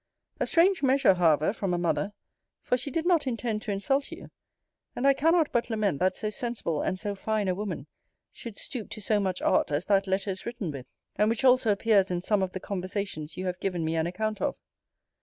A 0.39 0.47
strange 0.47 0.81
measure 0.81 1.13
however 1.13 1.53
from 1.53 1.75
a 1.75 1.77
mother; 1.77 2.13
for 2.63 2.75
she 2.75 2.89
did 2.89 3.05
not 3.05 3.27
intend 3.27 3.61
to 3.61 3.71
insult 3.71 4.11
you; 4.11 4.31
and 4.95 5.05
I 5.05 5.13
cannot 5.13 5.51
but 5.51 5.69
lament 5.69 5.99
that 5.99 6.15
so 6.15 6.31
sensible 6.31 6.81
and 6.81 6.97
so 6.97 7.13
fine 7.13 7.47
a 7.47 7.53
woman 7.53 7.85
should 8.31 8.57
stoop 8.57 8.89
to 8.89 8.99
so 8.99 9.19
much 9.19 9.43
art 9.43 9.69
as 9.69 9.85
that 9.85 10.07
letter 10.07 10.31
is 10.31 10.43
written 10.43 10.71
with: 10.71 10.87
and 11.17 11.29
which 11.29 11.43
also 11.45 11.71
appears 11.71 12.09
in 12.09 12.19
some 12.19 12.41
of 12.41 12.53
the 12.53 12.59
conversations 12.59 13.37
you 13.37 13.45
have 13.45 13.59
given 13.59 13.85
me 13.85 13.95
an 13.95 14.07
account 14.07 14.41
of. 14.41 14.57